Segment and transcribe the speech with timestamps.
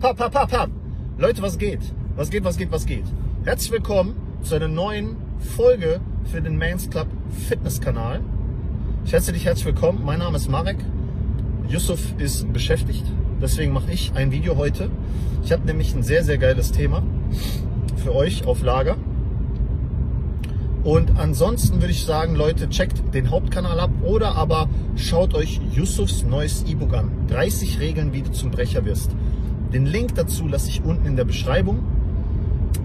[0.00, 0.70] Pap, pap, pap, pap.
[1.18, 1.80] Leute, was geht?
[2.14, 3.02] Was geht, was geht, was geht?
[3.44, 5.16] Herzlich willkommen zu einer neuen
[5.56, 6.00] Folge
[6.30, 7.08] für den Mans Club
[7.48, 8.20] Fitness Kanal.
[9.04, 10.04] Ich heiße dich herzlich willkommen.
[10.04, 10.76] Mein Name ist Marek.
[11.68, 13.02] Yusuf ist beschäftigt.
[13.42, 14.88] Deswegen mache ich ein Video heute.
[15.42, 17.02] Ich habe nämlich ein sehr, sehr geiles Thema
[17.96, 18.96] für euch auf Lager.
[20.84, 26.22] Und ansonsten würde ich sagen, Leute, checkt den Hauptkanal ab oder aber schaut euch Yusufs
[26.22, 27.10] neues E-Book an.
[27.26, 29.10] 30 Regeln, wie du zum Brecher wirst.
[29.72, 31.80] Den Link dazu lasse ich unten in der Beschreibung.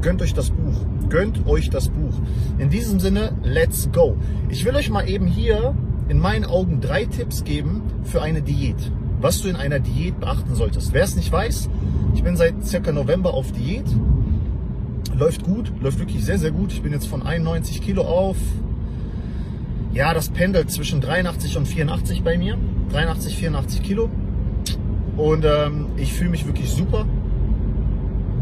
[0.00, 0.84] Gönnt euch das Buch.
[1.08, 2.14] Gönnt euch das Buch.
[2.58, 4.16] In diesem Sinne, let's go.
[4.48, 5.74] Ich will euch mal eben hier
[6.08, 8.92] in meinen Augen drei Tipps geben für eine Diät.
[9.20, 10.92] Was du in einer Diät beachten solltest.
[10.92, 11.68] Wer es nicht weiß,
[12.14, 13.86] ich bin seit circa November auf Diät
[15.18, 16.72] läuft gut, läuft wirklich sehr, sehr gut.
[16.72, 18.36] Ich bin jetzt von 91 Kilo auf.
[19.92, 22.56] Ja, das pendelt zwischen 83 und 84 bei mir.
[22.92, 24.10] 83, 84 Kilo.
[25.18, 27.04] Und ähm, ich fühle mich wirklich super.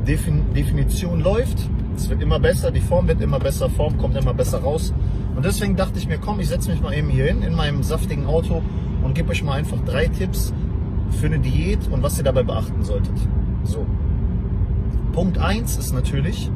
[0.06, 1.58] Defin Definition läuft.
[1.96, 4.92] Es wird immer besser, die Form wird immer besser, Form kommt immer besser raus.
[5.34, 7.82] Und deswegen dachte ich mir, komm, ich setze mich mal eben hier hin in meinem
[7.82, 8.62] saftigen Auto
[9.02, 10.52] und gebe euch mal einfach drei Tipps
[11.18, 13.16] für eine Diät und was ihr dabei beachten solltet.
[13.64, 13.86] So.
[15.12, 16.50] Punkt 1 ist natürlich,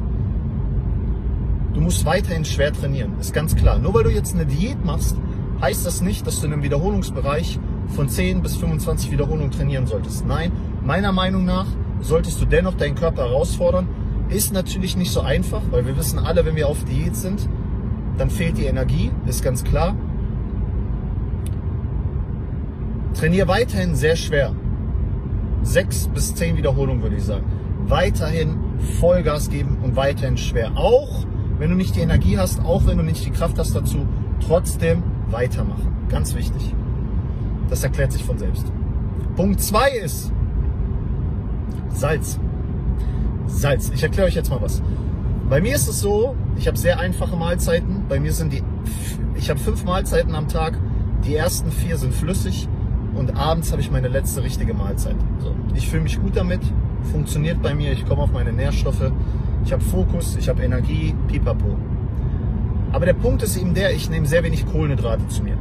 [1.73, 3.79] du musst weiterhin schwer trainieren, ist ganz klar.
[3.79, 5.17] Nur weil du jetzt eine Diät machst,
[5.61, 7.59] heißt das nicht, dass du in einem Wiederholungsbereich
[7.91, 10.25] von 10 bis 25 Wiederholungen trainieren solltest.
[10.25, 10.51] Nein,
[10.83, 11.67] meiner Meinung nach
[12.01, 13.87] solltest du dennoch deinen Körper herausfordern.
[14.29, 17.47] Ist natürlich nicht so einfach, weil wir wissen alle, wenn wir auf Diät sind,
[18.17, 19.95] dann fehlt die Energie, ist ganz klar.
[23.13, 24.55] Trainier weiterhin sehr schwer.
[25.63, 27.45] 6 bis 10 Wiederholungen würde ich sagen.
[27.87, 28.57] Weiterhin
[28.99, 30.71] Vollgas geben und weiterhin schwer.
[30.75, 31.25] Auch
[31.59, 34.07] wenn du nicht die Energie hast, auch wenn du nicht die Kraft hast dazu,
[34.39, 35.91] trotzdem weitermachen.
[36.09, 36.73] Ganz wichtig.
[37.71, 38.71] Das erklärt sich von selbst.
[39.35, 40.31] Punkt 2 ist
[41.89, 42.39] Salz.
[43.47, 43.91] Salz.
[43.95, 44.83] Ich erkläre euch jetzt mal was.
[45.49, 48.03] Bei mir ist es so, ich habe sehr einfache Mahlzeiten.
[48.07, 48.61] Bei mir sind die,
[49.33, 50.77] ich habe fünf Mahlzeiten am Tag.
[51.25, 52.69] Die ersten vier sind flüssig
[53.15, 55.15] und abends habe ich meine letzte richtige Mahlzeit.
[55.39, 55.55] So.
[55.73, 56.61] Ich fühle mich gut damit,
[57.11, 59.11] funktioniert bei mir, ich komme auf meine Nährstoffe
[59.63, 61.77] ich habe Fokus, ich habe Energie, pipapo.
[62.91, 65.57] Aber der Punkt ist eben der, ich nehme sehr wenig Kohlenhydrate zu mir.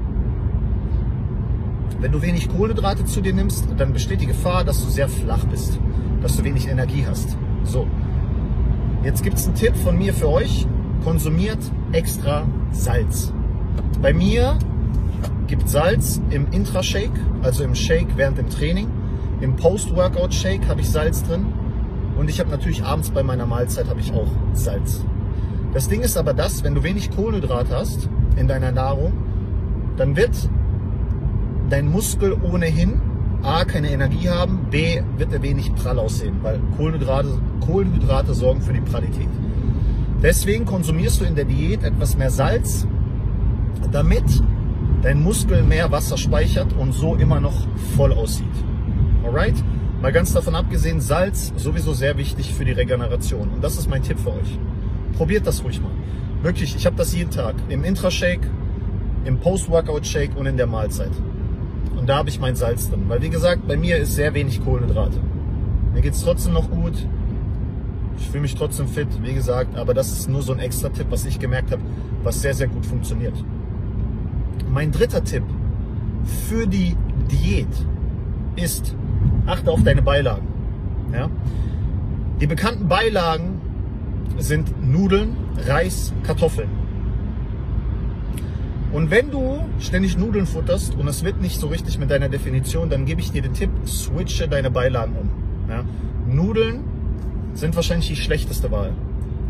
[1.99, 5.45] Wenn du wenig Kohlenhydrate zu dir nimmst, dann besteht die Gefahr, dass du sehr flach
[5.45, 5.79] bist,
[6.23, 7.37] dass du wenig Energie hast.
[7.65, 7.87] So,
[9.03, 10.67] jetzt gibt es einen Tipp von mir für euch.
[11.05, 11.59] Konsumiert
[11.93, 13.33] extra Salz.
[14.03, 14.59] Bei mir
[15.47, 17.11] gibt Salz im Intra-Shake,
[17.43, 18.89] also im Shake während dem Training.
[19.41, 21.47] Im Post-Workout-Shake habe ich Salz drin.
[22.17, 25.05] Und ich habe natürlich abends bei meiner Mahlzeit habe ich auch Salz.
[25.73, 29.13] Das Ding ist aber das, wenn du wenig Kohlenhydrat hast in deiner Nahrung,
[29.97, 30.51] dann wird
[31.71, 33.01] dein Muskel ohnehin
[33.43, 38.75] A, keine Energie haben, B, wird er wenig prall aussehen, weil Kohlenhydrate, Kohlenhydrate sorgen für
[38.75, 39.29] die Prallität.
[40.23, 42.87] Deswegen konsumierst du in der Diät etwas mehr Salz,
[43.91, 44.25] damit
[45.01, 47.67] dein Muskel mehr Wasser speichert und so immer noch
[47.97, 48.47] voll aussieht.
[49.25, 49.55] Alright?
[50.03, 53.49] Mal ganz davon abgesehen, Salz sowieso sehr wichtig für die Regeneration.
[53.49, 54.59] Und das ist mein Tipp für euch.
[55.17, 55.93] Probiert das ruhig mal.
[56.43, 57.55] Wirklich, ich habe das jeden Tag.
[57.69, 58.47] Im Intra-Shake,
[59.25, 61.13] im Post-Workout-Shake und in der Mahlzeit.
[61.97, 63.05] Und da habe ich mein Salz drin.
[63.09, 65.19] Weil wie gesagt, bei mir ist sehr wenig Kohlenhydrate.
[65.93, 66.95] Mir geht es trotzdem noch gut.
[68.19, 69.77] Ich fühle mich trotzdem fit, wie gesagt.
[69.77, 71.83] Aber das ist nur so ein extra Tipp, was ich gemerkt habe,
[72.23, 73.35] was sehr, sehr gut funktioniert.
[74.73, 75.43] Mein dritter Tipp
[76.49, 76.97] für die
[77.31, 77.69] Diät
[78.57, 78.95] ist,
[79.47, 80.47] achte auf deine Beilagen.
[81.13, 81.29] Ja?
[82.41, 83.61] Die bekannten Beilagen
[84.39, 85.37] sind Nudeln,
[85.67, 86.80] Reis, Kartoffeln.
[88.93, 92.91] Und wenn du ständig Nudeln futterst und es wird nicht so richtig mit deiner Definition,
[92.91, 95.31] dann gebe ich dir den Tipp, switche deine Beilagen um.
[95.69, 95.85] Ja?
[96.27, 96.81] Nudeln
[97.55, 98.93] sind wahrscheinlich die schlechteste Wahl.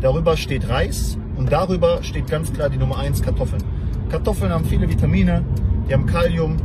[0.01, 3.63] Darüber steht Reis und darüber steht ganz klar die Nummer 1 Kartoffeln.
[4.09, 5.43] Kartoffeln haben viele Vitamine,
[5.87, 6.57] die haben Kalium,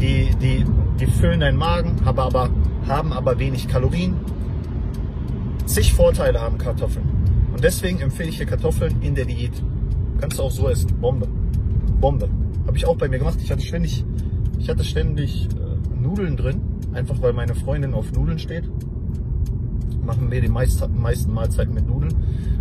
[0.00, 0.64] die, die,
[0.98, 2.50] die füllen deinen Magen, haben aber,
[2.88, 4.16] haben aber wenig Kalorien.
[5.66, 7.06] Zig Vorteile haben Kartoffeln.
[7.52, 9.62] Und deswegen empfehle ich dir Kartoffeln in der Diät.
[10.20, 10.88] Kannst du auch so essen.
[11.00, 11.28] Bombe.
[12.00, 12.28] Bombe.
[12.66, 13.38] Habe ich auch bei mir gemacht.
[13.42, 14.04] Ich hatte ständig,
[14.58, 16.60] ich hatte ständig äh, Nudeln drin.
[16.92, 18.64] Einfach weil meine Freundin auf Nudeln steht.
[20.04, 22.14] Machen wir die meisten, meisten Mahlzeiten mit Nudeln.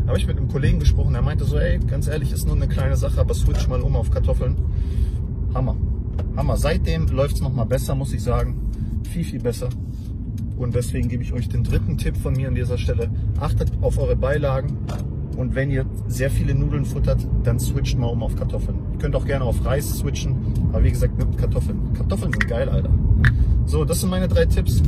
[0.06, 1.16] Habe ich mit einem Kollegen gesprochen.
[1.16, 3.96] Er meinte so, ey, ganz ehrlich, ist nur eine kleine Sache, aber switch mal um
[3.96, 4.56] auf Kartoffeln.
[5.54, 5.76] Hammer.
[6.36, 6.58] Hammer.
[6.58, 8.70] Seitdem läuft es nochmal besser, muss ich sagen.
[9.10, 9.70] Viel, viel besser.
[10.58, 13.10] Und deswegen gebe ich euch den dritten Tipp von mir an dieser Stelle.
[13.40, 14.78] Achtet auf eure Beilagen.
[15.38, 18.80] Und wenn ihr sehr viele Nudeln futtert, dann switcht mal um auf Kartoffeln.
[18.94, 20.36] Ihr könnt auch gerne auf Reis switchen.
[20.74, 21.94] Aber wie gesagt, nimmt Kartoffeln.
[21.94, 22.90] Kartoffeln sind geil, Alter.
[23.66, 24.82] So, das sind meine drei Tipps.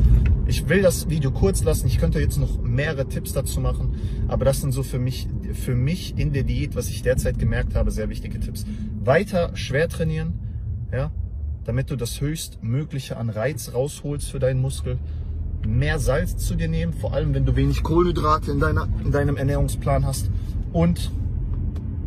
[0.47, 1.85] Ich will das Video kurz lassen.
[1.85, 3.95] Ich könnte jetzt noch mehrere Tipps dazu machen,
[4.27, 7.75] aber das sind so für mich, für mich in der Diät, was ich derzeit gemerkt
[7.75, 8.65] habe, sehr wichtige Tipps.
[9.03, 10.39] Weiter schwer trainieren,
[10.91, 11.11] ja,
[11.65, 14.97] damit du das höchstmögliche an Reiz rausholst für deinen Muskel.
[15.67, 19.37] Mehr Salz zu dir nehmen, vor allem wenn du wenig Kohlenhydrate in, deiner, in deinem
[19.37, 20.29] Ernährungsplan hast.
[20.71, 21.11] Und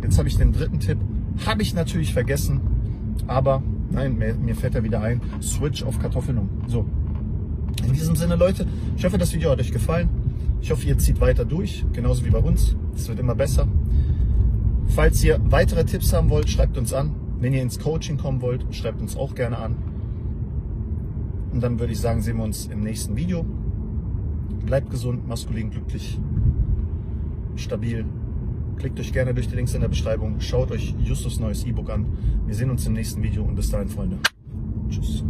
[0.03, 0.99] jetzt habe ich den dritten Tipp,
[1.47, 2.61] habe ich natürlich vergessen,
[3.27, 6.49] aber nein, mir, mir fällt er wieder ein, Switch auf Kartoffeln um.
[6.67, 6.87] So,
[7.87, 8.67] in diesem Sinne, Leute,
[8.97, 10.09] ich hoffe, das Video hat euch gefallen.
[10.61, 12.77] Ich hoffe, ihr zieht weiter durch, genauso wie bei uns.
[12.95, 13.67] Es wird immer besser.
[14.87, 17.15] Falls ihr weitere Tipps haben wollt, schreibt uns an.
[17.41, 19.75] Wenn ihr ins Coaching kommen wollt, schreibt uns auch gerne an.
[21.53, 23.45] Und dann würde ich sagen, sehen wir uns im nächsten Video.
[24.65, 26.19] Bleibt gesund, maskulin, glücklich,
[27.57, 28.07] stabil.
[28.77, 30.41] Klickt euch gerne durch die Links in der Beschreibung.
[30.41, 32.07] Schaut euch Justus neues E-Book an.
[32.47, 34.19] Wir sehen uns im nächsten Video und bis dahin, Freunde.
[34.89, 35.25] Tschüss.